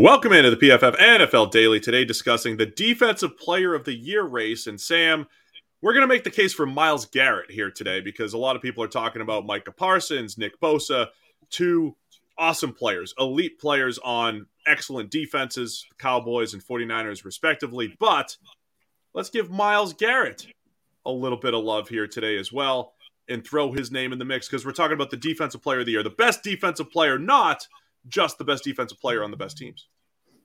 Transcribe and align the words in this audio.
Welcome 0.00 0.32
into 0.32 0.50
the 0.50 0.56
PFF 0.56 0.96
NFL 0.96 1.50
Daily. 1.50 1.80
Today 1.80 2.04
discussing 2.04 2.56
the 2.56 2.66
Defensive 2.66 3.36
Player 3.36 3.74
of 3.74 3.84
the 3.84 3.92
Year 3.92 4.22
race. 4.22 4.68
And 4.68 4.80
Sam, 4.80 5.26
we're 5.82 5.92
going 5.92 6.04
to 6.04 6.14
make 6.14 6.22
the 6.22 6.30
case 6.30 6.54
for 6.54 6.66
Myles 6.66 7.06
Garrett 7.06 7.50
here 7.50 7.72
today 7.72 8.00
because 8.00 8.32
a 8.32 8.38
lot 8.38 8.54
of 8.54 8.62
people 8.62 8.84
are 8.84 8.86
talking 8.86 9.22
about 9.22 9.44
Micah 9.44 9.72
Parsons, 9.72 10.38
Nick 10.38 10.60
Bosa, 10.60 11.08
two 11.50 11.96
awesome 12.38 12.72
players, 12.72 13.12
elite 13.18 13.58
players 13.58 13.98
on 13.98 14.46
excellent 14.68 15.10
defenses, 15.10 15.84
Cowboys 15.98 16.54
and 16.54 16.64
49ers 16.64 17.24
respectively. 17.24 17.96
But 17.98 18.36
let's 19.14 19.30
give 19.30 19.50
Myles 19.50 19.94
Garrett 19.94 20.46
a 21.06 21.10
little 21.10 21.38
bit 21.38 21.54
of 21.54 21.64
love 21.64 21.88
here 21.88 22.06
today 22.06 22.38
as 22.38 22.52
well 22.52 22.92
and 23.28 23.44
throw 23.44 23.72
his 23.72 23.90
name 23.90 24.12
in 24.12 24.20
the 24.20 24.24
mix 24.24 24.46
because 24.48 24.64
we're 24.64 24.70
talking 24.70 24.94
about 24.94 25.10
the 25.10 25.16
Defensive 25.16 25.60
Player 25.60 25.80
of 25.80 25.86
the 25.86 25.92
Year, 25.92 26.04
the 26.04 26.10
best 26.10 26.44
defensive 26.44 26.88
player, 26.88 27.18
not– 27.18 27.66
just 28.06 28.38
the 28.38 28.44
best 28.44 28.64
defensive 28.64 29.00
player 29.00 29.24
on 29.24 29.30
the 29.30 29.36
best 29.36 29.56
teams. 29.56 29.88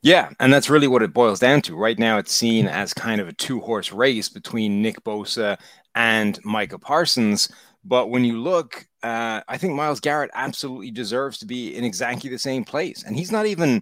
Yeah, 0.01 0.31
and 0.41 0.51
that's 0.51 0.69
really 0.69 0.89
what 0.89 1.01
it 1.01 1.13
boils 1.13 1.39
down 1.39 1.61
to. 1.61 1.77
Right 1.77 1.97
now, 1.97 2.17
it's 2.17 2.33
seen 2.33 2.67
as 2.67 2.93
kind 2.93 3.21
of 3.21 3.29
a 3.29 3.33
two 3.33 3.61
horse 3.61 3.93
race 3.93 4.27
between 4.27 4.81
Nick 4.81 5.01
Bosa 5.03 5.57
and 5.95 6.37
Micah 6.43 6.77
Parsons. 6.77 7.49
But 7.85 8.09
when 8.09 8.25
you 8.25 8.41
look, 8.41 8.85
uh, 9.01 9.41
I 9.47 9.57
think 9.57 9.75
Myles 9.75 10.01
Garrett 10.01 10.31
absolutely 10.33 10.91
deserves 10.91 11.37
to 11.39 11.45
be 11.45 11.75
in 11.75 11.85
exactly 11.85 12.29
the 12.29 12.37
same 12.37 12.65
place. 12.65 13.03
And 13.03 13.15
he's 13.15 13.31
not 13.31 13.45
even, 13.45 13.81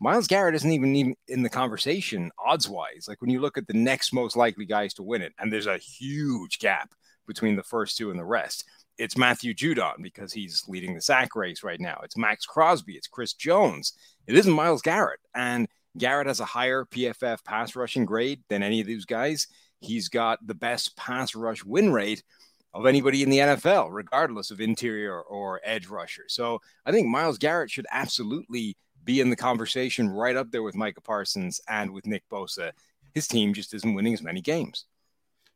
Myles 0.00 0.26
Garrett 0.26 0.54
isn't 0.54 0.70
even 0.70 1.14
in 1.28 1.42
the 1.42 1.48
conversation 1.48 2.30
odds 2.38 2.68
wise. 2.68 3.06
Like 3.08 3.22
when 3.22 3.30
you 3.30 3.40
look 3.40 3.56
at 3.56 3.66
the 3.66 3.74
next 3.74 4.12
most 4.12 4.36
likely 4.36 4.66
guys 4.66 4.92
to 4.94 5.02
win 5.02 5.22
it, 5.22 5.32
and 5.38 5.50
there's 5.50 5.66
a 5.66 5.78
huge 5.78 6.58
gap 6.58 6.90
between 7.26 7.56
the 7.56 7.62
first 7.62 7.96
two 7.96 8.10
and 8.10 8.18
the 8.18 8.24
rest 8.24 8.64
it's 8.98 9.16
Matthew 9.16 9.54
Judon 9.54 10.02
because 10.02 10.32
he's 10.32 10.64
leading 10.68 10.94
the 10.94 11.00
sack 11.00 11.34
race 11.34 11.62
right 11.62 11.80
now. 11.80 12.00
It's 12.04 12.16
Maxx 12.16 12.46
Crosby. 12.46 12.94
It's 12.94 13.08
Chris 13.08 13.32
Jones. 13.32 13.92
It 14.26 14.36
isn't 14.36 14.52
Myles 14.52 14.82
Garrett. 14.82 15.20
And 15.34 15.68
Garrett 15.98 16.26
has 16.26 16.40
a 16.40 16.44
higher 16.44 16.84
PFF 16.84 17.44
pass 17.44 17.76
rushing 17.76 18.04
grade 18.04 18.42
than 18.48 18.62
any 18.62 18.80
of 18.80 18.86
these 18.86 19.04
guys. 19.04 19.46
He's 19.80 20.08
got 20.08 20.44
the 20.46 20.54
best 20.54 20.96
pass 20.96 21.34
rush 21.34 21.64
win 21.64 21.92
rate 21.92 22.22
of 22.72 22.86
anybody 22.86 23.22
in 23.22 23.30
the 23.30 23.38
NFL, 23.38 23.88
regardless 23.92 24.50
of 24.50 24.60
interior 24.60 25.20
or 25.20 25.60
edge 25.64 25.86
rusher. 25.86 26.24
So 26.28 26.60
I 26.84 26.90
think 26.90 27.06
Myles 27.06 27.38
Garrett 27.38 27.70
should 27.70 27.86
absolutely 27.90 28.76
be 29.04 29.20
in 29.20 29.30
the 29.30 29.36
conversation 29.36 30.08
right 30.08 30.34
up 30.36 30.50
there 30.50 30.62
with 30.62 30.74
Micah 30.74 31.00
Parsons 31.00 31.60
and 31.68 31.92
with 31.92 32.06
Nick 32.06 32.24
Bosa. 32.28 32.72
His 33.12 33.28
team 33.28 33.54
just 33.54 33.74
isn't 33.74 33.94
winning 33.94 34.14
as 34.14 34.22
many 34.22 34.40
games. 34.40 34.86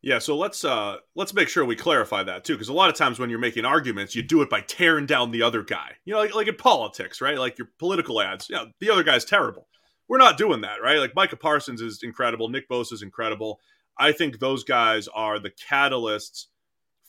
Yeah, 0.01 0.21
so 0.21 0.37
let's 0.37 0.65
uh 0.65 0.99
let's 1.17 1.35
make 1.35 1.49
sure 1.49 1.65
we 1.65 1.75
clarify 1.75 2.23
that 2.23 2.45
too, 2.45 2.55
because 2.55 2.69
a 2.69 2.73
lot 2.73 2.89
of 2.89 2.95
times 2.95 3.19
when 3.19 3.31
you're 3.31 3.39
making 3.39 3.65
arguments, 3.65 4.15
you 4.15 4.23
do 4.23 4.43
it 4.43 4.51
by 4.51 4.61
tearing 4.61 5.07
down 5.07 5.33
the 5.33 5.43
other 5.43 5.63
guy. 5.63 5.97
You 6.05 6.15
know, 6.15 6.21
like, 6.21 6.35
like 6.35 6.47
in 6.47 6.55
politics, 6.55 7.21
right? 7.21 7.39
Like 7.39 7.59
your 7.59 7.69
political 7.79 8.21
ads. 8.21 8.49
Yeah, 8.49 8.61
you 8.61 8.67
know, 8.67 8.73
the 8.81 8.91
other 8.91 9.03
guy's 9.03 9.25
terrible. 9.25 9.67
We're 10.09 10.19
not 10.19 10.39
doing 10.39 10.61
that, 10.61 10.81
right? 10.83 10.99
Like 10.99 11.17
Micah 11.17 11.37
Parsons 11.37 11.81
is 11.81 12.03
incredible, 12.03 12.49
Nick 12.49 12.69
Bosa 12.69 12.93
is 12.93 13.03
incredible. 13.03 13.61
I 13.99 14.13
think 14.13 14.39
those 14.39 14.63
guys 14.63 15.09
are 15.09 15.41
the 15.41 15.51
catalysts 15.51 16.47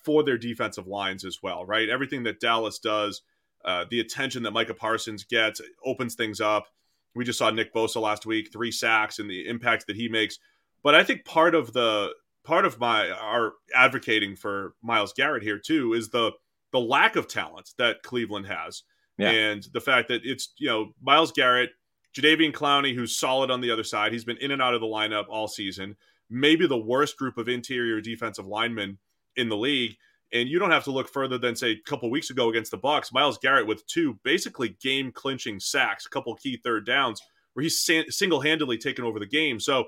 for 0.03 0.23
their 0.23 0.37
defensive 0.37 0.87
lines 0.87 1.23
as 1.23 1.39
well, 1.43 1.65
right? 1.65 1.89
Everything 1.89 2.23
that 2.23 2.39
Dallas 2.39 2.79
does, 2.79 3.21
uh, 3.63 3.85
the 3.89 3.99
attention 3.99 4.43
that 4.43 4.51
Micah 4.51 4.73
Parsons 4.73 5.23
gets 5.23 5.61
opens 5.85 6.15
things 6.15 6.41
up. 6.41 6.65
We 7.13 7.23
just 7.23 7.37
saw 7.37 7.51
Nick 7.51 7.73
Bosa 7.73 8.01
last 8.01 8.25
week, 8.25 8.51
three 8.51 8.71
sacks, 8.71 9.19
and 9.19 9.29
the 9.29 9.47
impact 9.47 9.85
that 9.87 9.95
he 9.95 10.09
makes. 10.09 10.39
But 10.81 10.95
I 10.95 11.03
think 11.03 11.25
part 11.25 11.53
of 11.53 11.73
the 11.73 12.13
part 12.43 12.65
of 12.65 12.79
my 12.79 13.09
our 13.09 13.53
advocating 13.75 14.35
for 14.35 14.73
Myles 14.81 15.13
Garrett 15.13 15.43
here 15.43 15.59
too 15.59 15.93
is 15.93 16.09
the 16.09 16.31
the 16.71 16.79
lack 16.79 17.15
of 17.15 17.27
talent 17.27 17.71
that 17.77 18.03
Cleveland 18.03 18.47
has, 18.47 18.83
yeah. 19.17 19.31
and 19.31 19.65
the 19.73 19.81
fact 19.81 20.07
that 20.09 20.21
it's 20.23 20.53
you 20.57 20.67
know 20.67 20.93
Myles 21.01 21.31
Garrett, 21.31 21.71
Jadeveon 22.15 22.53
Clowney, 22.53 22.93
who's 22.93 23.17
solid 23.17 23.51
on 23.51 23.61
the 23.61 23.71
other 23.71 23.83
side. 23.83 24.11
He's 24.11 24.25
been 24.25 24.37
in 24.37 24.51
and 24.51 24.61
out 24.61 24.73
of 24.73 24.81
the 24.81 24.87
lineup 24.87 25.25
all 25.29 25.47
season. 25.47 25.95
Maybe 26.29 26.67
the 26.67 26.77
worst 26.77 27.17
group 27.17 27.37
of 27.37 27.49
interior 27.49 28.01
defensive 28.01 28.45
linemen 28.45 28.99
in 29.35 29.49
the 29.49 29.57
league. 29.57 29.95
And 30.31 30.47
you 30.47 30.59
don't 30.59 30.69
have 30.69 30.83
to 30.83 30.91
look 30.91 31.09
further 31.09 31.39
than 31.39 31.55
say 31.55 31.71
a 31.71 31.89
couple 31.89 32.11
weeks 32.11 32.29
ago 32.29 32.49
against 32.49 32.69
the 32.69 32.77
Bucs, 32.77 33.11
Myles 33.11 33.39
Garrett 33.39 33.65
with 33.65 33.85
two 33.87 34.19
basically 34.23 34.77
game 34.79 35.11
clinching 35.11 35.59
sacks, 35.59 36.05
a 36.05 36.09
couple 36.09 36.35
key 36.35 36.59
third 36.63 36.85
downs, 36.85 37.19
where 37.53 37.63
he's 37.63 37.81
single 38.09 38.39
handedly 38.39 38.77
taken 38.77 39.05
over 39.05 39.17
the 39.17 39.25
game. 39.25 39.59
So 39.59 39.85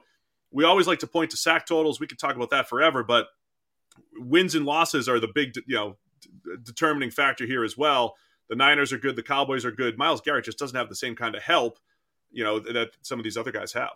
we 0.51 0.63
always 0.63 0.87
like 0.87 0.99
to 0.99 1.07
point 1.07 1.31
to 1.31 1.37
sack 1.37 1.65
totals. 1.65 1.99
We 1.99 2.07
could 2.07 2.19
talk 2.19 2.35
about 2.35 2.49
that 2.49 2.67
forever, 2.67 3.03
but 3.03 3.27
wins 4.15 4.55
and 4.55 4.65
losses 4.65 5.07
are 5.07 5.19
the 5.19 5.29
big, 5.33 5.55
you 5.65 5.75
know, 5.75 5.97
determining 6.63 7.11
factor 7.11 7.45
here 7.45 7.63
as 7.63 7.77
well. 7.77 8.15
The 8.49 8.55
Niners 8.55 8.91
are 8.91 8.97
good, 8.97 9.15
the 9.15 9.23
Cowboys 9.23 9.65
are 9.65 9.71
good. 9.71 9.97
Myles 9.97 10.21
Garrett 10.21 10.45
just 10.45 10.59
doesn't 10.59 10.77
have 10.77 10.89
the 10.89 10.95
same 10.95 11.15
kind 11.15 11.35
of 11.35 11.41
help, 11.41 11.79
you 12.31 12.43
know, 12.43 12.59
that 12.59 12.91
some 13.01 13.19
of 13.19 13.23
these 13.23 13.37
other 13.37 13.51
guys 13.51 13.73
have. 13.73 13.91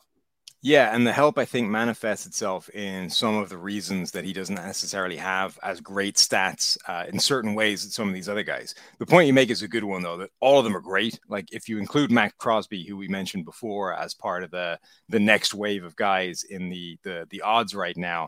Yeah, 0.66 0.96
and 0.96 1.06
the 1.06 1.14
help 1.14 1.38
I 1.38 1.46
think 1.46 1.70
manifests 1.70 2.26
itself 2.26 2.70
in 2.70 3.08
some 3.08 3.36
of 3.36 3.50
the 3.50 3.58
reasons 3.58 4.09
that 4.14 4.26
he 4.26 4.34
doesn't 4.34 4.56
necessarily 4.56 5.16
have 5.16 5.59
as 5.62 5.80
great 5.80 6.16
stats 6.16 6.76
uh, 6.88 7.06
in 7.08 7.20
certain 7.20 7.53
ways 7.53 7.86
as 7.86 7.94
some 7.94 8.08
of 8.08 8.16
these 8.16 8.28
other 8.28 8.42
guys. 8.42 8.74
The 8.98 9.06
point 9.06 9.28
you 9.28 9.34
make 9.34 9.52
is 9.52 9.62
a 9.62 9.68
good 9.68 9.84
one 9.84 10.02
though, 10.02 10.18
that 10.18 10.31
all 10.40 10.58
of 10.58 10.64
them 10.64 10.76
are 10.76 10.81
great. 10.81 11.20
Like 11.30 11.46
if 11.52 11.70
you 11.70 11.78
include 11.78 12.09
Maxx 12.09 12.34
Crosby, 12.40 12.84
who 12.84 12.98
we 12.98 13.08
mentioned 13.08 13.46
before, 13.46 13.94
as 13.94 14.16
part 14.16 14.44
of 14.44 14.50
the 14.50 14.80
the 15.08 15.20
next 15.20 15.53
wave 15.53 15.84
of 15.84 15.96
guys 15.98 16.44
in 16.50 16.70
the 16.70 16.97
the 17.03 17.28
the 17.30 17.42
odds 17.44 17.76
right 17.76 17.96
now, 17.96 18.28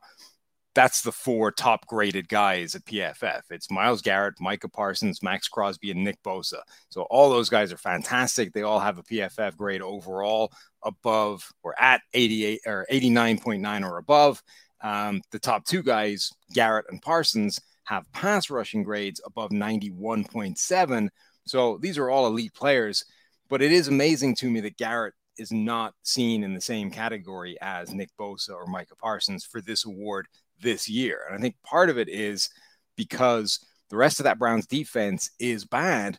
that's 0.77 1.01
the 1.01 1.11
four 1.11 1.51
top 1.51 1.87
graded 1.87 2.29
guys 2.29 2.75
at 2.75 2.85
PFF. 2.85 3.41
It's 3.49 3.71
Myles 3.71 4.03
Garrett, 4.03 4.39
Micah 4.39 4.69
Parsons, 4.69 5.23
Maxx 5.23 5.47
Crosby, 5.47 5.89
and 5.89 6.03
Nick 6.03 6.21
Bosa. 6.21 6.61
So 6.89 7.07
all 7.09 7.31
those 7.31 7.49
guys 7.49 7.73
are 7.73 7.79
fantastic. 7.79 8.53
They 8.53 8.61
all 8.61 8.79
have 8.79 8.99
a 8.99 9.03
PFF 9.03 9.57
grade 9.57 9.81
overall 9.81 10.51
above 10.83 11.51
or 11.63 11.73
at 11.81 12.01
88 12.13 12.59
or 12.67 12.85
89.9 12.91 13.89
or 13.89 13.97
above. 13.97 14.43
Um, 14.81 15.23
the 15.31 15.39
top 15.39 15.65
two 15.65 15.81
guys, 15.81 16.31
Garrett 16.53 16.85
and 16.91 17.01
Parsons, 17.01 17.59
have 17.85 18.05
pass 18.11 18.51
rushing 18.51 18.83
grades 18.83 19.19
above 19.25 19.49
91.7. 19.49 21.09
So 21.47 21.79
these 21.81 21.97
are 21.97 22.11
all 22.11 22.27
elite 22.27 22.53
players. 22.53 23.03
But 23.49 23.63
it 23.63 23.71
is 23.71 23.87
amazing 23.87 24.35
to 24.35 24.51
me 24.51 24.59
that 24.59 24.77
Garrett 24.77 25.15
is 25.39 25.51
not 25.51 25.95
seen 26.03 26.43
in 26.43 26.53
the 26.53 26.61
same 26.61 26.91
category 26.91 27.57
as 27.61 27.95
Nick 27.95 28.09
Bosa 28.19 28.51
or 28.51 28.67
Micah 28.67 28.95
Parsons 28.95 29.43
for 29.43 29.59
this 29.59 29.83
award 29.83 30.27
this 30.61 30.89
year. 30.89 31.21
And 31.27 31.37
I 31.37 31.41
think 31.41 31.55
part 31.63 31.89
of 31.89 31.97
it 31.97 32.09
is 32.09 32.49
because 32.95 33.59
the 33.89 33.97
rest 33.97 34.19
of 34.19 34.25
that 34.25 34.39
Browns 34.39 34.67
defense 34.67 35.29
is 35.39 35.65
bad. 35.65 36.17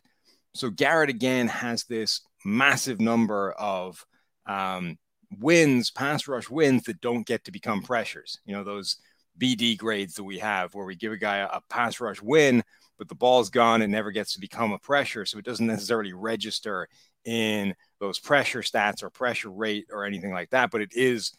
So 0.53 0.69
Garrett 0.69 1.09
again 1.09 1.47
has 1.47 1.83
this 1.83 2.21
massive 2.43 2.99
number 2.99 3.51
of 3.51 4.03
um, 4.45 4.97
wins, 5.37 5.91
pass 5.91 6.27
rush 6.27 6.49
wins 6.49 6.83
that 6.83 7.01
don't 7.01 7.25
get 7.25 7.43
to 7.45 7.51
become 7.51 7.81
pressures. 7.81 8.39
You 8.45 8.55
know, 8.55 8.63
those 8.63 8.97
BD 9.39 9.77
grades 9.77 10.15
that 10.15 10.23
we 10.23 10.39
have 10.39 10.73
where 10.73 10.85
we 10.85 10.95
give 10.95 11.13
a 11.13 11.17
guy 11.17 11.37
a, 11.37 11.45
a 11.45 11.61
pass 11.69 11.99
rush 11.99 12.21
win, 12.21 12.63
but 12.97 13.07
the 13.07 13.15
ball's 13.15 13.49
gone 13.49 13.81
and 13.81 13.91
never 13.91 14.11
gets 14.11 14.33
to 14.33 14.39
become 14.39 14.71
a 14.71 14.79
pressure. 14.79 15.25
So 15.25 15.37
it 15.37 15.45
doesn't 15.45 15.67
necessarily 15.67 16.13
register 16.13 16.87
in 17.25 17.75
those 17.99 18.19
pressure 18.19 18.61
stats 18.61 19.03
or 19.03 19.09
pressure 19.09 19.51
rate 19.51 19.87
or 19.91 20.05
anything 20.05 20.31
like 20.31 20.49
that. 20.49 20.71
But 20.71 20.81
it 20.81 20.93
is, 20.93 21.33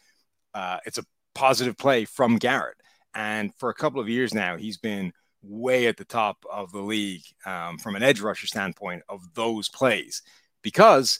uh, 0.53 0.77
it's 0.85 0.97
a 0.97 1.05
positive 1.35 1.77
play 1.77 2.05
from 2.05 2.37
Garrett. 2.37 2.77
And 3.13 3.53
for 3.55 3.69
a 3.69 3.73
couple 3.73 3.99
of 3.99 4.09
years 4.09 4.33
now, 4.33 4.57
he's 4.57 4.77
been 4.77 5.11
way 5.43 5.87
at 5.87 5.97
the 5.97 6.05
top 6.05 6.45
of 6.51 6.71
the 6.71 6.81
league 6.81 7.23
um, 7.45 7.77
from 7.77 7.95
an 7.95 8.03
edge 8.03 8.21
rusher 8.21 8.47
standpoint 8.47 9.01
of 9.09 9.21
those 9.33 9.69
plays 9.69 10.21
because 10.61 11.19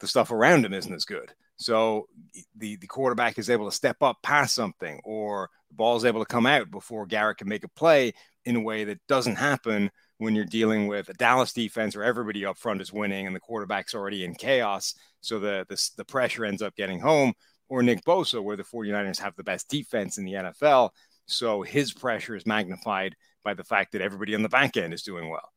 the 0.00 0.08
stuff 0.08 0.30
around 0.30 0.64
him 0.64 0.74
isn't 0.74 0.92
as 0.92 1.04
good. 1.04 1.32
So 1.56 2.08
the 2.56 2.76
the 2.76 2.86
quarterback 2.86 3.38
is 3.38 3.48
able 3.48 3.66
to 3.66 3.76
step 3.76 4.02
up 4.02 4.16
past 4.22 4.54
something, 4.54 5.00
or 5.04 5.48
the 5.70 5.76
ball 5.76 5.96
is 5.96 6.04
able 6.04 6.20
to 6.20 6.26
come 6.26 6.46
out 6.46 6.70
before 6.70 7.06
Garrett 7.06 7.38
can 7.38 7.48
make 7.48 7.62
a 7.62 7.68
play 7.68 8.12
in 8.44 8.56
a 8.56 8.60
way 8.60 8.84
that 8.84 9.06
doesn't 9.06 9.36
happen 9.36 9.90
when 10.18 10.34
you're 10.34 10.44
dealing 10.44 10.86
with 10.86 11.08
a 11.08 11.14
Dallas 11.14 11.52
defense 11.52 11.96
where 11.96 12.04
everybody 12.04 12.44
up 12.44 12.58
front 12.58 12.80
is 12.80 12.92
winning 12.92 13.26
and 13.26 13.34
the 13.34 13.40
quarterback's 13.40 13.94
already 13.94 14.24
in 14.24 14.34
chaos. 14.34 14.94
So 15.20 15.38
the, 15.38 15.66
the, 15.68 15.90
the 15.96 16.04
pressure 16.04 16.44
ends 16.44 16.62
up 16.62 16.76
getting 16.76 17.00
home. 17.00 17.32
Or 17.68 17.82
Nick 17.82 18.04
Bosa, 18.04 18.42
where 18.42 18.56
the 18.56 18.64
49ers 18.64 19.18
have 19.20 19.34
the 19.34 19.42
best 19.42 19.70
defense 19.70 20.18
in 20.18 20.24
the 20.24 20.34
NFL. 20.34 20.90
So 21.26 21.62
his 21.62 21.92
pressure 21.92 22.36
is 22.36 22.46
magnified 22.46 23.16
by 23.44 23.54
the 23.54 23.64
fact 23.64 23.92
that 23.92 24.02
everybody 24.02 24.34
on 24.34 24.42
the 24.42 24.48
back 24.48 24.76
end 24.76 24.94
is 24.94 25.02
doing 25.02 25.28
well. 25.28 25.52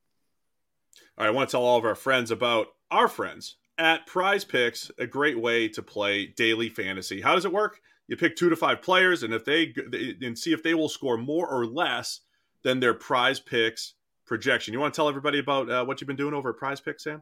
All 1.18 1.26
right, 1.26 1.28
I 1.28 1.32
want 1.32 1.50
to 1.50 1.52
tell 1.52 1.64
all 1.64 1.78
of 1.78 1.86
our 1.86 1.96
friends 1.96 2.32
about 2.32 2.68
our 2.92 3.08
friends 3.08 3.56
at 3.78 4.08
Prize 4.08 4.44
Picks, 4.44 4.90
a 4.98 5.08
great 5.08 5.40
way 5.40 5.68
to 5.70 5.82
play 5.82 6.28
daily 6.28 6.70
fantasy. 6.70 7.22
How 7.22 7.36
does 7.36 7.46
it 7.46 7.54
work? 7.54 7.82
You 8.08 8.16
pick 8.16 8.36
two 8.36 8.50
to 8.50 8.56
five 8.56 8.82
players, 8.82 9.24
and 9.24 9.34
if 9.34 9.46
they 9.46 9.74
and 10.22 10.38
see 10.38 10.54
if 10.54 10.62
they 10.62 10.74
will 10.74 10.90
score 10.90 11.18
more 11.18 11.48
or 11.48 11.66
less 11.66 12.22
than 12.64 12.80
their 12.80 12.94
Prize 12.94 13.40
Picks 13.40 13.94
projection. 14.26 14.74
You 14.74 14.80
want 14.80 14.94
to 14.94 14.96
tell 14.98 15.10
everybody 15.10 15.40
about 15.40 15.70
uh, 15.70 15.86
what 15.86 16.02
you've 16.02 16.08
been 16.08 16.16
doing 16.16 16.34
over 16.34 16.50
at 16.50 16.58
Prize 16.58 16.80
Picks, 16.80 17.04
Sam? 17.04 17.22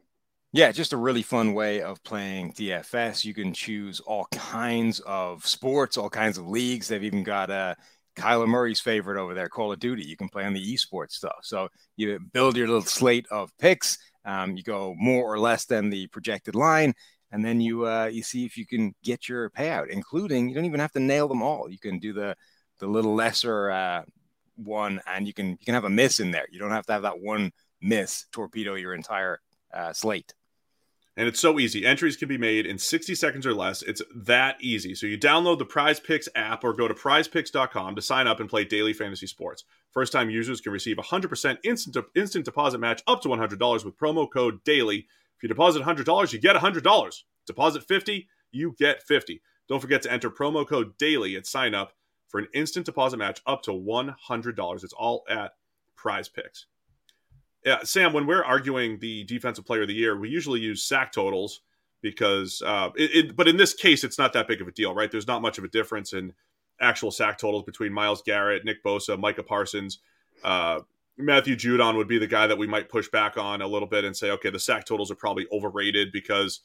Yeah, 0.51 0.71
just 0.71 0.93
a 0.93 0.97
really 0.97 1.23
fun 1.23 1.53
way 1.53 1.81
of 1.81 2.03
playing 2.03 2.53
DFS. 2.53 3.25
You 3.25 3.33
can 3.33 3.53
choose 3.53 3.99
all 4.01 4.27
kinds 4.31 4.99
of 4.99 5.45
sports, 5.47 5.97
all 5.97 6.09
kinds 6.09 6.37
of 6.37 6.47
leagues. 6.47 6.87
They've 6.87 7.03
even 7.03 7.23
got 7.23 7.49
uh, 7.49 7.75
Kyler 8.15 8.47
Murray's 8.47 8.79
favorite 8.79 9.19
over 9.19 9.33
there, 9.33 9.49
Call 9.49 9.71
of 9.71 9.79
Duty. 9.79 10.03
You 10.03 10.17
can 10.17 10.29
play 10.29 10.45
on 10.45 10.53
the 10.53 10.73
esports 10.73 11.13
stuff. 11.13 11.39
So 11.41 11.69
you 11.95 12.19
build 12.31 12.55
your 12.55 12.67
little 12.67 12.81
slate 12.81 13.25
of 13.31 13.55
picks. 13.57 13.97
Um, 14.25 14.55
you 14.55 14.63
go 14.63 14.95
more 14.97 15.31
or 15.31 15.39
less 15.39 15.65
than 15.65 15.89
the 15.89 16.07
projected 16.07 16.55
line, 16.55 16.93
and 17.31 17.43
then 17.43 17.59
you 17.59 17.85
uh, 17.85 18.05
you 18.05 18.23
see 18.23 18.45
if 18.45 18.57
you 18.57 18.65
can 18.65 18.93
get 19.03 19.27
your 19.27 19.49
payout, 19.49 19.89
including 19.89 20.47
you 20.47 20.55
don't 20.55 20.65
even 20.65 20.79
have 20.79 20.93
to 20.93 20.99
nail 20.99 21.27
them 21.27 21.41
all. 21.41 21.69
You 21.69 21.79
can 21.79 21.99
do 21.99 22.13
the 22.13 22.35
the 22.79 22.87
little 22.87 23.15
lesser 23.15 23.71
uh, 23.71 24.03
one, 24.55 25.01
and 25.07 25.27
you 25.27 25.33
can 25.33 25.49
you 25.49 25.65
can 25.65 25.73
have 25.73 25.83
a 25.83 25.89
miss 25.89 26.19
in 26.19 26.31
there. 26.31 26.45
You 26.51 26.59
don't 26.59 26.71
have 26.71 26.85
to 26.85 26.93
have 26.93 27.01
that 27.01 27.19
one 27.19 27.51
miss 27.81 28.25
torpedo 28.31 28.75
your 28.75 28.93
entire 28.93 29.39
uh, 29.73 29.91
slate. 29.91 30.33
And 31.15 31.27
it's 31.27 31.39
so 31.39 31.59
easy. 31.59 31.85
Entries 31.85 32.17
can 32.17 32.27
be 32.27 32.39
made 32.39 32.65
in 32.65 32.79
60 32.79 33.13
seconds 33.13 33.45
or 33.45 33.53
less. 33.53 33.83
It's 33.83 34.01
that 34.15 34.57
easy. 34.59 34.95
So 34.95 35.05
you 35.05 35.17
download 35.17 35.59
the 35.59 35.65
Prize 35.65 35.99
Picks 35.99 36.27
app 36.33 36.63
or 36.63 36.73
go 36.73 36.87
to 36.87 36.93
prizepicks.com 36.93 37.95
to 37.95 38.01
sign 38.01 38.25
up 38.25 38.39
and 38.39 38.49
play 38.49 38.65
daily 38.65 38.93
fantasy 38.93 39.27
sports. 39.27 39.63
First 39.91 40.11
time 40.11 40.31
users 40.31 40.59
can 40.59 40.71
receive 40.71 40.97
100% 40.97 41.57
instant, 41.63 41.97
instant 42.15 42.45
deposit 42.45 42.79
match 42.79 43.03
up 43.05 43.21
to 43.21 43.29
$100 43.29 43.85
with 43.85 43.97
promo 43.97 44.27
code 44.31 44.63
DAILY. 44.63 45.05
If 45.37 45.43
you 45.43 45.49
deposit 45.49 45.83
$100, 45.83 46.33
you 46.33 46.39
get 46.39 46.55
$100. 46.55 47.13
Deposit 47.45 47.83
50, 47.83 48.27
you 48.51 48.75
get 48.79 49.03
50. 49.03 49.41
Don't 49.69 49.81
forget 49.81 50.01
to 50.01 50.11
enter 50.11 50.31
promo 50.31 50.67
code 50.67 50.97
DAILY 50.97 51.37
at 51.37 51.45
sign 51.45 51.75
up 51.75 51.93
for 52.27 52.39
an 52.39 52.47
instant 52.55 52.87
deposit 52.87 53.17
match 53.17 53.39
up 53.45 53.61
to 53.63 53.71
$100. 53.71 54.83
It's 54.83 54.93
all 54.93 55.23
at 55.29 55.51
Prize 55.95 56.27
Picks. 56.27 56.65
Yeah, 57.65 57.83
Sam, 57.83 58.11
when 58.11 58.25
we're 58.25 58.43
arguing 58.43 58.99
the 58.99 59.23
defensive 59.23 59.65
player 59.65 59.83
of 59.83 59.87
the 59.87 59.93
year, 59.93 60.17
we 60.17 60.29
usually 60.29 60.59
use 60.59 60.83
sack 60.83 61.11
totals 61.13 61.61
because, 62.01 62.61
uh, 62.65 62.89
it, 62.95 63.11
it, 63.15 63.35
but 63.35 63.47
in 63.47 63.55
this 63.55 63.73
case, 63.73 64.03
it's 64.03 64.17
not 64.17 64.33
that 64.33 64.47
big 64.47 64.61
of 64.61 64.67
a 64.67 64.71
deal, 64.71 64.93
right? 64.93 65.09
There's 65.09 65.27
not 65.27 65.41
much 65.41 65.57
of 65.57 65.63
a 65.63 65.69
difference 65.69 66.11
in 66.11 66.33
actual 66.81 67.11
sack 67.11 67.37
totals 67.37 67.63
between 67.63 67.93
Myles 67.93 68.21
Garrett, 68.21 68.65
Nick 68.65 68.83
Bosa, 68.83 69.17
Micah 69.17 69.43
Parsons. 69.43 69.99
Uh, 70.43 70.81
Matthew 71.17 71.55
Judon 71.55 71.95
would 71.95 72.07
be 72.07 72.17
the 72.17 72.27
guy 72.27 72.47
that 72.47 72.57
we 72.57 72.67
might 72.67 72.89
push 72.89 73.07
back 73.07 73.37
on 73.37 73.61
a 73.61 73.67
little 73.67 73.87
bit 73.87 74.03
and 74.03 74.17
say, 74.17 74.31
okay, 74.31 74.49
the 74.49 74.59
sack 74.59 74.85
totals 74.85 75.11
are 75.11 75.15
probably 75.15 75.47
overrated 75.51 76.11
because, 76.11 76.61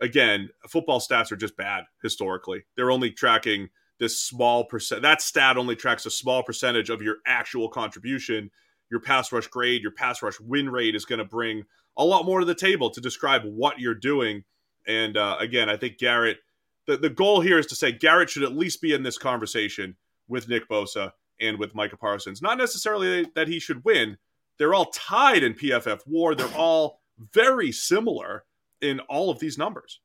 again, 0.00 0.48
football 0.68 0.98
stats 0.98 1.30
are 1.30 1.36
just 1.36 1.56
bad 1.56 1.84
historically. 2.02 2.64
They're 2.74 2.90
only 2.90 3.10
tracking 3.12 3.68
this 4.00 4.18
small 4.18 4.64
percent. 4.64 5.02
That 5.02 5.22
stat 5.22 5.56
only 5.56 5.76
tracks 5.76 6.06
a 6.06 6.10
small 6.10 6.42
percentage 6.42 6.90
of 6.90 7.02
your 7.02 7.18
actual 7.26 7.68
contribution 7.68 8.50
your 8.92 9.00
pass 9.00 9.32
rush 9.32 9.48
grade, 9.48 9.82
your 9.82 9.90
pass 9.90 10.22
rush 10.22 10.38
win 10.38 10.68
rate 10.68 10.94
is 10.94 11.06
going 11.06 11.18
to 11.18 11.24
bring 11.24 11.64
a 11.96 12.04
lot 12.04 12.26
more 12.26 12.40
to 12.40 12.46
the 12.46 12.54
table 12.54 12.90
to 12.90 13.00
describe 13.00 13.42
what 13.44 13.80
you're 13.80 13.94
doing. 13.94 14.44
And 14.86 15.16
uh, 15.16 15.36
again, 15.40 15.70
I 15.70 15.78
think 15.78 15.98
Garrett, 15.98 16.38
the, 16.86 16.98
the 16.98 17.08
goal 17.08 17.40
here 17.40 17.58
is 17.58 17.66
to 17.68 17.74
say 17.74 17.90
Garrett 17.90 18.28
should 18.28 18.42
at 18.42 18.54
least 18.54 18.82
be 18.82 18.92
in 18.92 19.02
this 19.02 19.16
conversation 19.16 19.96
with 20.28 20.48
Nick 20.48 20.68
Bosa 20.68 21.12
and 21.40 21.58
with 21.58 21.74
Micah 21.74 21.96
Parsons. 21.96 22.42
Not 22.42 22.58
necessarily 22.58 23.26
that 23.34 23.48
he 23.48 23.58
should 23.58 23.82
win. 23.82 24.18
They're 24.58 24.74
all 24.74 24.90
tied 24.92 25.42
in 25.42 25.54
PFF 25.54 26.00
war. 26.06 26.34
They're 26.34 26.54
all 26.54 27.00
very 27.32 27.72
similar 27.72 28.44
in 28.82 29.00
all 29.00 29.30
of 29.30 29.38
these 29.38 29.56
numbers. 29.56 30.00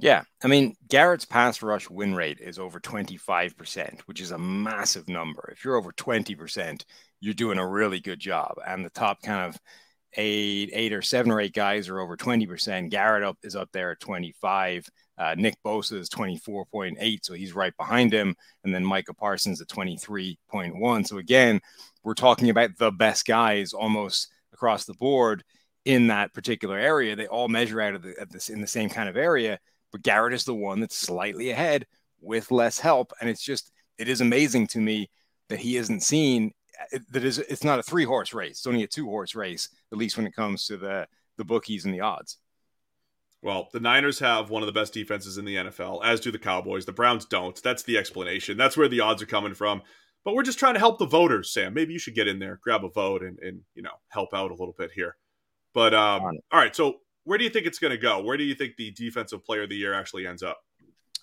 Yeah. 0.00 0.22
I 0.42 0.48
mean, 0.48 0.74
Garrett's 0.88 1.24
pass 1.24 1.62
rush 1.62 1.88
win 1.88 2.12
rate 2.12 2.40
is 2.40 2.58
over 2.58 2.80
25%, 2.80 4.00
which 4.06 4.20
is 4.20 4.32
a 4.32 4.38
massive 4.38 5.08
number. 5.08 5.52
If 5.52 5.64
you're 5.64 5.76
over 5.76 5.92
20%, 5.92 6.84
you're 7.22 7.34
doing 7.34 7.58
a 7.58 7.66
really 7.66 8.00
good 8.00 8.18
job. 8.18 8.56
And 8.66 8.84
the 8.84 8.90
top 8.90 9.22
kind 9.22 9.48
of 9.48 9.58
eight, 10.14 10.70
eight 10.72 10.92
or 10.92 11.02
seven 11.02 11.30
or 11.30 11.40
eight 11.40 11.54
guys 11.54 11.88
are 11.88 12.00
over 12.00 12.16
20%. 12.16 12.90
Garrett 12.90 13.22
up 13.22 13.38
is 13.44 13.54
up 13.54 13.70
there 13.72 13.92
at 13.92 14.00
25. 14.00 14.88
Uh, 15.16 15.34
Nick 15.38 15.54
Bosa 15.64 15.92
is 15.92 16.10
24.8, 16.10 17.18
so 17.22 17.32
he's 17.32 17.54
right 17.54 17.74
behind 17.76 18.12
him. 18.12 18.34
And 18.64 18.74
then 18.74 18.84
Micah 18.84 19.14
Parsons 19.14 19.60
at 19.60 19.68
23.1. 19.68 21.06
So 21.06 21.18
again, 21.18 21.60
we're 22.02 22.14
talking 22.14 22.50
about 22.50 22.76
the 22.76 22.90
best 22.90 23.24
guys 23.24 23.72
almost 23.72 24.28
across 24.52 24.84
the 24.84 24.94
board 24.94 25.44
in 25.84 26.08
that 26.08 26.34
particular 26.34 26.76
area. 26.76 27.14
They 27.14 27.28
all 27.28 27.48
measure 27.48 27.80
out 27.80 27.94
of 27.94 28.02
the, 28.02 28.14
at 28.20 28.32
this 28.32 28.48
in 28.48 28.60
the 28.60 28.66
same 28.66 28.88
kind 28.90 29.08
of 29.08 29.16
area, 29.16 29.60
but 29.92 30.02
Garrett 30.02 30.34
is 30.34 30.44
the 30.44 30.54
one 30.54 30.80
that's 30.80 30.98
slightly 30.98 31.50
ahead 31.50 31.86
with 32.20 32.50
less 32.50 32.80
help. 32.80 33.12
And 33.20 33.30
it's 33.30 33.42
just 33.42 33.70
it 33.96 34.08
is 34.08 34.20
amazing 34.20 34.66
to 34.68 34.80
me 34.80 35.08
that 35.48 35.60
he 35.60 35.76
isn't 35.76 36.02
seen 36.02 36.52
that 37.10 37.24
is 37.24 37.38
it's 37.38 37.64
not 37.64 37.78
a 37.78 37.82
three 37.82 38.04
horse 38.04 38.32
race. 38.32 38.58
It's 38.58 38.66
only 38.66 38.82
a 38.82 38.88
two 38.88 39.06
horse 39.06 39.34
race, 39.34 39.68
at 39.92 39.98
least 39.98 40.16
when 40.16 40.26
it 40.26 40.34
comes 40.34 40.66
to 40.66 40.76
the 40.76 41.06
the 41.38 41.44
bookies 41.44 41.84
and 41.84 41.94
the 41.94 42.00
odds. 42.00 42.38
Well, 43.42 43.68
the 43.72 43.80
Niners 43.80 44.20
have 44.20 44.50
one 44.50 44.62
of 44.62 44.66
the 44.66 44.72
best 44.72 44.92
defenses 44.92 45.36
in 45.36 45.44
the 45.44 45.56
NFL, 45.56 46.04
as 46.04 46.20
do 46.20 46.30
the 46.30 46.38
Cowboys. 46.38 46.84
The 46.84 46.92
Browns 46.92 47.24
don't. 47.24 47.60
That's 47.62 47.82
the 47.82 47.98
explanation. 47.98 48.56
That's 48.56 48.76
where 48.76 48.88
the 48.88 49.00
odds 49.00 49.20
are 49.20 49.26
coming 49.26 49.54
from. 49.54 49.82
But 50.24 50.34
we're 50.34 50.44
just 50.44 50.60
trying 50.60 50.74
to 50.74 50.80
help 50.80 51.00
the 51.00 51.06
voters, 51.06 51.52
Sam. 51.52 51.74
Maybe 51.74 51.92
you 51.92 51.98
should 51.98 52.14
get 52.14 52.28
in 52.28 52.38
there, 52.38 52.60
grab 52.62 52.84
a 52.84 52.88
vote, 52.88 53.24
and, 53.24 53.38
and 53.40 53.60
you 53.74 53.82
know 53.82 53.90
help 54.08 54.32
out 54.32 54.50
a 54.50 54.54
little 54.54 54.74
bit 54.78 54.92
here. 54.94 55.16
But 55.74 55.94
um, 55.94 56.22
all 56.22 56.60
right, 56.60 56.74
so 56.74 56.98
where 57.24 57.38
do 57.38 57.44
you 57.44 57.50
think 57.50 57.66
it's 57.66 57.78
going 57.78 57.90
to 57.90 57.98
go? 57.98 58.22
Where 58.22 58.36
do 58.36 58.44
you 58.44 58.54
think 58.54 58.76
the 58.76 58.92
defensive 58.92 59.44
player 59.44 59.62
of 59.62 59.70
the 59.70 59.76
year 59.76 59.94
actually 59.94 60.26
ends 60.26 60.42
up? 60.42 60.58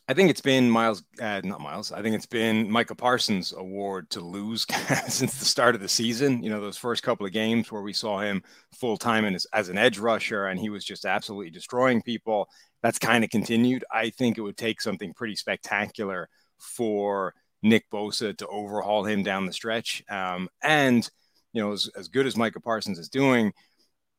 I 0.09 0.15
think 0.15 0.31
it's 0.31 0.41
been 0.41 0.71
Myles, 0.71 1.03
uh, 1.21 1.39
not 1.43 1.61
Myles. 1.61 1.91
I 1.91 2.01
think 2.01 2.15
it's 2.15 2.25
been 2.25 2.71
Micah 2.71 2.95
Parsons' 2.95 3.53
award 3.55 4.09
to 4.09 4.21
lose 4.21 4.65
since 5.07 5.37
the 5.37 5.45
start 5.45 5.75
of 5.75 5.81
the 5.81 5.87
season. 5.87 6.41
You 6.41 6.49
know, 6.49 6.59
those 6.59 6.77
first 6.77 7.03
couple 7.03 7.27
of 7.27 7.31
games 7.31 7.71
where 7.71 7.83
we 7.83 7.93
saw 7.93 8.19
him 8.19 8.41
full 8.73 8.97
time 8.97 9.23
as, 9.25 9.45
as 9.53 9.69
an 9.69 9.77
edge 9.77 9.99
rusher 9.99 10.47
and 10.47 10.59
he 10.59 10.71
was 10.71 10.83
just 10.83 11.05
absolutely 11.05 11.51
destroying 11.51 12.01
people. 12.01 12.49
That's 12.81 12.97
kind 12.97 13.23
of 13.23 13.29
continued. 13.29 13.85
I 13.93 14.09
think 14.09 14.39
it 14.39 14.41
would 14.41 14.57
take 14.57 14.81
something 14.81 15.13
pretty 15.13 15.35
spectacular 15.35 16.27
for 16.57 17.35
Nick 17.61 17.87
Bosa 17.91 18.35
to 18.35 18.47
overhaul 18.47 19.03
him 19.03 19.21
down 19.21 19.45
the 19.45 19.53
stretch. 19.53 20.03
Um, 20.09 20.49
and, 20.63 21.07
you 21.53 21.61
know, 21.61 21.71
as, 21.71 21.87
as 21.95 22.07
good 22.07 22.25
as 22.25 22.35
Micah 22.35 22.61
Parsons 22.61 22.97
is 22.97 23.09
doing, 23.09 23.53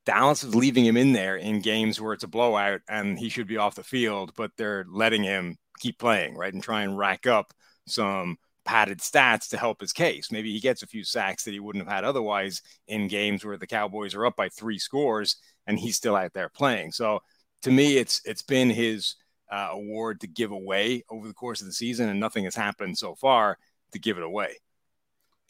Dallas 0.06 0.44
is 0.44 0.54
leaving 0.54 0.84
him 0.84 0.96
in 0.96 1.14
there 1.14 1.34
in 1.36 1.62
games 1.62 2.00
where 2.00 2.12
it's 2.12 2.22
a 2.22 2.28
blowout 2.28 2.80
and 2.88 3.18
he 3.18 3.28
should 3.28 3.48
be 3.48 3.56
off 3.56 3.74
the 3.74 3.82
field, 3.82 4.34
but 4.36 4.52
they're 4.56 4.86
letting 4.88 5.24
him 5.24 5.56
keep 5.80 5.98
playing, 5.98 6.36
right? 6.36 6.52
And 6.52 6.62
try 6.62 6.82
and 6.82 6.96
rack 6.96 7.26
up 7.26 7.52
some 7.86 8.36
padded 8.64 8.98
stats 8.98 9.48
to 9.48 9.56
help 9.56 9.80
his 9.80 9.92
case. 9.92 10.30
Maybe 10.30 10.52
he 10.52 10.60
gets 10.60 10.82
a 10.82 10.86
few 10.86 11.02
sacks 11.02 11.44
that 11.44 11.52
he 11.52 11.60
wouldn't 11.60 11.84
have 11.84 11.92
had 11.92 12.04
otherwise 12.04 12.62
in 12.86 13.08
games 13.08 13.44
where 13.44 13.56
the 13.56 13.66
Cowboys 13.66 14.14
are 14.14 14.26
up 14.26 14.36
by 14.36 14.48
three 14.48 14.78
scores 14.78 15.36
and 15.66 15.78
he's 15.78 15.96
still 15.96 16.16
out 16.16 16.32
there 16.34 16.48
playing. 16.48 16.92
So 16.92 17.20
to 17.62 17.70
me, 17.70 17.96
it's 17.96 18.20
it's 18.24 18.42
been 18.42 18.70
his 18.70 19.16
uh, 19.50 19.68
award 19.72 20.20
to 20.20 20.26
give 20.26 20.52
away 20.52 21.04
over 21.10 21.26
the 21.26 21.34
course 21.34 21.60
of 21.60 21.66
the 21.66 21.72
season, 21.72 22.08
and 22.08 22.20
nothing 22.20 22.44
has 22.44 22.54
happened 22.54 22.96
so 22.96 23.14
far 23.14 23.58
to 23.92 23.98
give 23.98 24.16
it 24.16 24.22
away. 24.24 24.56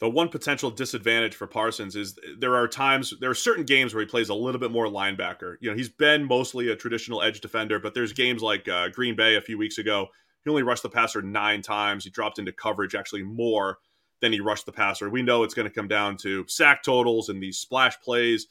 The 0.01 0.09
one 0.09 0.29
potential 0.29 0.71
disadvantage 0.71 1.35
for 1.35 1.45
Parsons 1.45 1.95
is 1.95 2.17
there 2.39 2.55
are 2.55 2.67
times, 2.67 3.13
there 3.21 3.29
are 3.29 3.35
certain 3.35 3.63
games 3.63 3.93
where 3.93 4.01
he 4.01 4.09
plays 4.09 4.29
a 4.29 4.33
little 4.33 4.59
bit 4.59 4.71
more 4.71 4.87
linebacker. 4.87 5.57
You 5.61 5.69
know, 5.69 5.77
he's 5.77 5.89
been 5.89 6.25
mostly 6.25 6.69
a 6.69 6.75
traditional 6.75 7.21
edge 7.21 7.39
defender, 7.39 7.77
but 7.77 7.93
there's 7.93 8.11
games 8.11 8.41
like 8.41 8.67
uh, 8.67 8.89
Green 8.89 9.15
Bay 9.15 9.35
a 9.35 9.41
few 9.41 9.59
weeks 9.59 9.77
ago. 9.77 10.07
He 10.43 10.49
only 10.49 10.63
rushed 10.63 10.81
the 10.81 10.89
passer 10.89 11.21
nine 11.21 11.61
times. 11.61 12.03
He 12.03 12.09
dropped 12.09 12.39
into 12.39 12.51
coverage 12.51 12.95
actually 12.95 13.21
more 13.21 13.77
than 14.21 14.33
he 14.33 14.39
rushed 14.39 14.65
the 14.65 14.71
passer. 14.71 15.07
We 15.07 15.21
know 15.21 15.43
it's 15.43 15.53
going 15.53 15.67
to 15.67 15.73
come 15.73 15.87
down 15.87 16.17
to 16.17 16.45
sack 16.47 16.81
totals 16.81 17.29
and 17.29 17.41
these 17.41 17.59
splash 17.59 17.99
plays. 18.01 18.47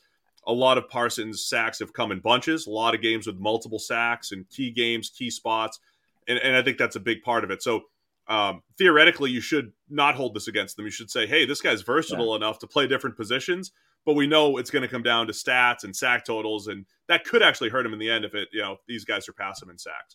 A 0.46 0.52
lot 0.52 0.78
of 0.78 0.88
Parsons' 0.88 1.44
sacks 1.44 1.80
have 1.80 1.92
come 1.92 2.12
in 2.12 2.20
bunches, 2.20 2.68
a 2.68 2.70
lot 2.70 2.94
of 2.94 3.02
games 3.02 3.26
with 3.26 3.40
multiple 3.40 3.80
sacks 3.80 4.30
and 4.30 4.48
key 4.50 4.70
games, 4.70 5.10
key 5.10 5.30
spots. 5.30 5.80
And, 6.28 6.38
and 6.38 6.56
I 6.56 6.62
think 6.62 6.78
that's 6.78 6.96
a 6.96 7.00
big 7.00 7.22
part 7.22 7.42
of 7.42 7.50
it. 7.50 7.60
So 7.60 7.82
um, 8.30 8.62
theoretically, 8.78 9.30
you 9.30 9.40
should 9.40 9.72
not 9.90 10.14
hold 10.14 10.34
this 10.34 10.46
against 10.46 10.76
them. 10.76 10.86
You 10.86 10.92
should 10.92 11.10
say, 11.10 11.26
hey, 11.26 11.44
this 11.44 11.60
guy's 11.60 11.82
versatile 11.82 12.30
yeah. 12.30 12.36
enough 12.36 12.60
to 12.60 12.66
play 12.68 12.86
different 12.86 13.16
positions, 13.16 13.72
but 14.06 14.14
we 14.14 14.28
know 14.28 14.56
it's 14.56 14.70
going 14.70 14.82
to 14.82 14.88
come 14.88 15.02
down 15.02 15.26
to 15.26 15.32
stats 15.32 15.82
and 15.82 15.94
sack 15.94 16.24
totals, 16.24 16.68
and 16.68 16.86
that 17.08 17.24
could 17.24 17.42
actually 17.42 17.70
hurt 17.70 17.84
him 17.84 17.92
in 17.92 17.98
the 17.98 18.08
end 18.08 18.24
if 18.24 18.34
it, 18.34 18.48
you 18.52 18.62
know, 18.62 18.76
these 18.86 19.04
guys 19.04 19.26
surpass 19.26 19.60
him 19.60 19.68
in 19.68 19.76
sacks. 19.76 20.14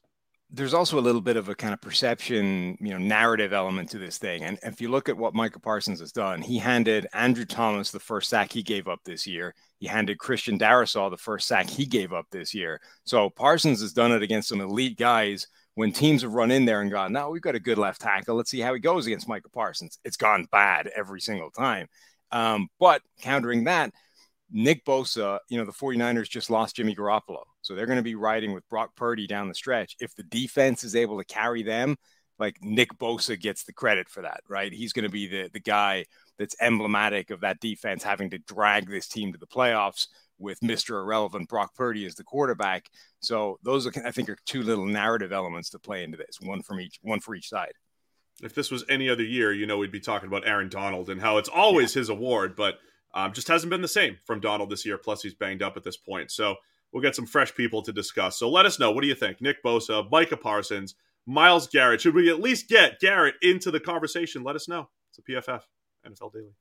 There's 0.50 0.76
also 0.76 0.98
a 0.98 1.02
little 1.02 1.22
bit 1.22 1.36
of 1.36 1.50
a 1.50 1.56
kind 1.56 1.74
of 1.74 1.82
perception, 1.82 2.78
you 2.80 2.92
know, 2.92 3.00
narrative 3.00 3.52
element 3.52 3.90
to 3.90 3.98
this 3.98 4.18
thing. 4.18 4.44
And 4.44 4.60
if 4.64 4.80
you 4.80 4.90
look 4.90 5.10
at 5.10 5.18
what 5.18 5.34
Michael 5.34 5.60
Parsons 5.60 6.00
has 6.00 6.14
done, 6.14 6.42
he 6.42 6.58
handed 6.58 7.08
Andrew 7.14 7.46
Thomas 7.46 7.92
the 7.92 8.00
first 8.00 8.30
sack 8.30 8.52
he 8.52 8.64
gave 8.64 8.88
up 8.88 9.00
this 9.04 9.28
year. 9.28 9.56
He 9.80 9.88
handed 9.88 10.20
Christian 10.20 10.58
Darrisaw 10.58 11.10
the 11.10 11.18
first 11.18 11.48
sack 11.48 11.68
he 11.68 11.86
gave 11.86 12.14
up 12.14 12.28
this 12.32 12.54
year. 12.54 12.80
So 13.04 13.30
Parsons 13.32 13.82
has 13.82 13.92
done 13.92 14.12
it 14.14 14.22
against 14.22 14.48
some 14.48 14.62
elite 14.62 14.98
guys 14.98 15.48
when 15.76 15.92
teams 15.92 16.22
have 16.22 16.34
run 16.34 16.52
in 16.52 16.66
there 16.66 16.82
and 16.82 16.90
gone, 16.90 17.14
no, 17.14 17.30
we've 17.30 17.42
got 17.42 17.56
a 17.56 17.60
good 17.60 17.78
left 17.78 18.02
tackle. 18.02 18.36
Let's 18.36 18.50
see 18.50 18.62
how 18.62 18.74
he 18.74 18.80
goes 18.80 19.06
against 19.06 19.28
Michael 19.28 19.52
Parsons. 19.54 20.00
It's 20.04 20.18
gone 20.18 20.48
bad 20.52 20.90
every 20.96 21.22
single 21.22 21.52
time. 21.52 21.88
Um, 22.32 22.70
but 22.80 23.02
countering 23.22 23.66
that, 23.66 23.94
Nick 24.52 24.86
Bosa, 24.86 25.40
you 25.50 25.58
know, 25.58 25.66
the 25.66 25.72
49ers 25.72 26.30
just 26.30 26.50
lost 26.50 26.78
Jimmy 26.78 26.96
Garoppolo. 26.96 27.44
So 27.62 27.76
they're 27.76 27.86
going 27.86 27.98
to 27.98 28.04
be 28.04 28.16
riding 28.16 28.54
with 28.54 28.68
Brock 28.70 28.96
Purdy 28.96 29.28
down 29.28 29.50
the 29.50 29.56
stretch. 29.56 29.96
If 30.00 30.16
the 30.16 30.24
defense 30.24 30.84
is 30.84 30.96
able 30.96 31.18
to 31.18 31.26
carry 31.26 31.64
them, 31.64 31.98
like 32.40 32.58
Nick 32.62 32.98
Bosa 32.98 33.40
gets 33.40 33.64
the 33.64 33.74
credit 33.74 34.10
for 34.10 34.22
that, 34.22 34.42
right? 34.48 34.72
He's 34.72 34.94
going 34.94 35.04
to 35.04 35.12
be 35.12 35.28
the, 35.28 35.50
the 35.52 35.60
guy 35.60 36.06
that's 36.38 36.56
emblematic 36.60 37.30
of 37.30 37.42
that 37.42 37.60
defense 37.60 38.04
having 38.04 38.30
to 38.32 38.40
drag 38.40 38.90
this 38.90 39.08
team 39.08 39.34
to 39.34 39.40
the 39.40 39.48
playoffs 39.48 40.08
with 40.38 40.60
Mr. 40.60 41.02
Irrelevant 41.02 41.50
Brock 41.50 41.74
Purdy 41.76 42.06
as 42.06 42.16
the 42.16 42.24
quarterback. 42.24 42.90
So 43.20 43.58
those 43.64 43.88
are, 43.88 43.94
I 44.06 44.12
think, 44.12 44.30
are 44.30 44.38
two 44.46 44.64
little 44.64 44.86
narrative 44.86 45.32
elements 45.32 45.70
to 45.72 45.80
play 45.80 46.04
into 46.04 46.18
this. 46.18 46.40
One 46.42 46.62
from 46.62 46.80
each, 46.80 47.00
one 47.02 47.20
for 47.20 47.36
each 47.36 47.50
side. 47.50 47.74
If 48.44 48.54
this 48.54 48.70
was 48.70 48.84
any 48.90 49.10
other 49.10 49.24
year, 49.24 49.54
you 49.54 49.66
know, 49.66 49.78
we'd 49.78 49.92
be 49.92 50.02
talking 50.02 50.28
about 50.28 50.46
Aaron 50.46 50.68
Donald 50.68 51.10
and 51.10 51.22
how 51.22 51.38
it's 51.38 51.48
always 51.48 51.96
yeah. 51.96 52.02
his 52.02 52.10
award, 52.10 52.56
but 52.56 52.76
um, 53.14 53.32
just 53.32 53.48
hasn't 53.48 53.70
been 53.70 53.82
the 53.82 53.88
same 53.88 54.18
from 54.26 54.42
Donald 54.42 54.70
this 54.70 54.86
year. 54.86 54.98
Plus, 54.98 55.22
he's 55.22 55.34
banged 55.34 55.62
up 55.62 55.78
at 55.78 55.84
this 55.86 55.96
point. 55.96 56.32
So 56.32 56.56
we'll 56.92 57.04
get 57.04 57.16
some 57.16 57.26
fresh 57.26 57.56
people 57.56 57.82
to 57.84 57.94
discuss. 57.94 58.38
So 58.38 58.50
let 58.50 58.66
us 58.66 58.78
know. 58.78 58.92
What 58.92 59.02
do 59.02 59.08
you 59.08 59.16
think? 59.16 59.40
Nick 59.40 59.64
Bosa, 59.64 60.10
Micah 60.12 60.36
Parsons, 60.36 60.96
Myles 61.26 61.68
Garrett. 61.68 62.02
Should 62.02 62.14
we 62.14 62.30
at 62.30 62.42
least 62.42 62.68
get 62.68 63.00
Garrett 63.00 63.36
into 63.42 63.72
the 63.72 63.80
conversation? 63.80 64.44
Let 64.44 64.58
us 64.58 64.68
know. 64.68 64.90
It's 65.10 65.20
a 65.20 65.22
PFF 65.22 65.62
NFL 66.06 66.34
Daily. 66.34 66.54